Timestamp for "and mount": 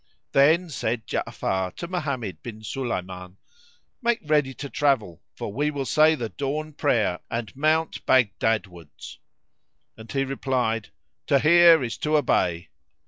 7.29-8.03